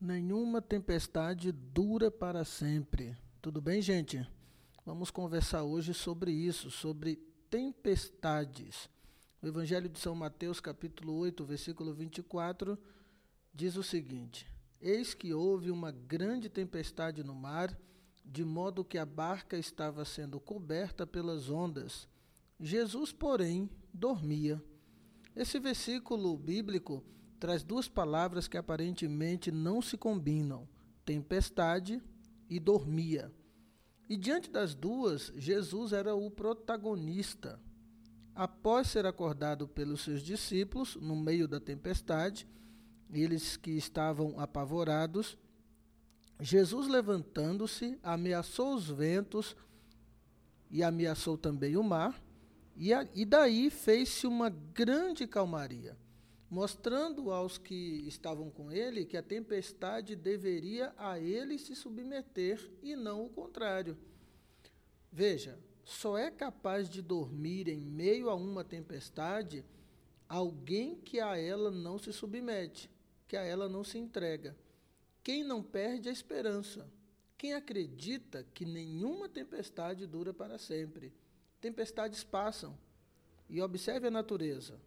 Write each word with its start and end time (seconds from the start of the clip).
Nenhuma 0.00 0.62
tempestade 0.62 1.50
dura 1.50 2.08
para 2.08 2.44
sempre. 2.44 3.16
Tudo 3.42 3.60
bem, 3.60 3.82
gente? 3.82 4.24
Vamos 4.86 5.10
conversar 5.10 5.64
hoje 5.64 5.92
sobre 5.92 6.30
isso, 6.30 6.70
sobre 6.70 7.16
tempestades. 7.50 8.88
O 9.42 9.48
Evangelho 9.48 9.88
de 9.88 9.98
São 9.98 10.14
Mateus, 10.14 10.60
capítulo 10.60 11.14
8, 11.14 11.44
versículo 11.44 11.92
24, 11.92 12.78
diz 13.52 13.74
o 13.74 13.82
seguinte: 13.82 14.46
Eis 14.80 15.14
que 15.14 15.34
houve 15.34 15.68
uma 15.68 15.90
grande 15.90 16.48
tempestade 16.48 17.24
no 17.24 17.34
mar, 17.34 17.76
de 18.24 18.44
modo 18.44 18.84
que 18.84 18.98
a 18.98 19.04
barca 19.04 19.58
estava 19.58 20.04
sendo 20.04 20.38
coberta 20.38 21.08
pelas 21.08 21.50
ondas. 21.50 22.06
Jesus, 22.60 23.12
porém, 23.12 23.68
dormia. 23.92 24.62
Esse 25.34 25.58
versículo 25.58 26.36
bíblico 26.36 27.02
traz 27.38 27.62
duas 27.62 27.88
palavras 27.88 28.48
que 28.48 28.56
aparentemente 28.56 29.50
não 29.50 29.80
se 29.80 29.96
combinam: 29.96 30.68
tempestade 31.04 32.02
e 32.48 32.58
dormia. 32.58 33.32
E 34.08 34.16
diante 34.16 34.50
das 34.50 34.74
duas, 34.74 35.32
Jesus 35.36 35.92
era 35.92 36.14
o 36.14 36.30
protagonista. 36.30 37.60
Após 38.34 38.88
ser 38.88 39.04
acordado 39.04 39.66
pelos 39.68 40.02
seus 40.02 40.22
discípulos 40.22 40.96
no 40.96 41.16
meio 41.16 41.48
da 41.48 41.60
tempestade, 41.60 42.46
eles 43.10 43.56
que 43.56 43.72
estavam 43.72 44.38
apavorados, 44.38 45.36
Jesus 46.40 46.86
levantando-se, 46.86 47.98
ameaçou 48.02 48.74
os 48.74 48.88
ventos 48.88 49.56
e 50.70 50.82
ameaçou 50.82 51.36
também 51.36 51.76
o 51.76 51.82
mar, 51.82 52.22
e, 52.76 52.94
a, 52.94 53.06
e 53.12 53.24
daí 53.24 53.70
fez-se 53.70 54.26
uma 54.26 54.48
grande 54.48 55.26
calmaria 55.26 55.96
mostrando 56.50 57.30
aos 57.30 57.58
que 57.58 58.06
estavam 58.06 58.50
com 58.50 58.72
ele 58.72 59.04
que 59.04 59.16
a 59.16 59.22
tempestade 59.22 60.16
deveria 60.16 60.94
a 60.96 61.18
ele 61.18 61.58
se 61.58 61.74
submeter 61.74 62.70
e 62.82 62.96
não 62.96 63.26
o 63.26 63.28
contrário. 63.28 63.96
Veja, 65.12 65.58
só 65.84 66.16
é 66.16 66.30
capaz 66.30 66.88
de 66.88 67.02
dormir 67.02 67.68
em 67.68 67.80
meio 67.80 68.30
a 68.30 68.34
uma 68.34 68.64
tempestade 68.64 69.64
alguém 70.28 70.96
que 70.96 71.20
a 71.20 71.36
ela 71.36 71.70
não 71.70 71.98
se 71.98 72.12
submete, 72.12 72.90
que 73.26 73.36
a 73.36 73.42
ela 73.42 73.68
não 73.68 73.82
se 73.82 73.98
entrega. 73.98 74.56
Quem 75.22 75.42
não 75.42 75.62
perde 75.62 76.08
a 76.08 76.12
esperança, 76.12 76.90
quem 77.36 77.54
acredita 77.54 78.46
que 78.54 78.64
nenhuma 78.64 79.28
tempestade 79.28 80.06
dura 80.06 80.32
para 80.32 80.58
sempre. 80.58 81.12
Tempestades 81.60 82.24
passam. 82.24 82.76
E 83.48 83.62
observe 83.62 84.08
a 84.08 84.10
natureza. 84.10 84.78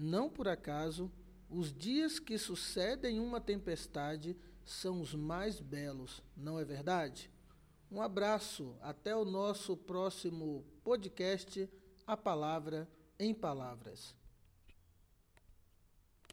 Não 0.00 0.30
por 0.30 0.46
acaso, 0.46 1.10
os 1.50 1.72
dias 1.72 2.20
que 2.20 2.38
sucedem 2.38 3.18
uma 3.18 3.40
tempestade 3.40 4.36
são 4.64 5.00
os 5.00 5.12
mais 5.12 5.58
belos, 5.58 6.22
não 6.36 6.56
é 6.56 6.64
verdade? 6.64 7.28
Um 7.90 8.00
abraço, 8.00 8.76
até 8.80 9.16
o 9.16 9.24
nosso 9.24 9.76
próximo 9.76 10.64
podcast, 10.84 11.68
A 12.06 12.16
Palavra 12.16 12.88
em 13.18 13.34
Palavras. 13.34 14.14